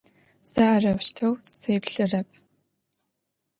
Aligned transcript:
Сэ 0.49 0.63
арэущтэу 0.75 1.33
сеплъырэп. 1.57 2.29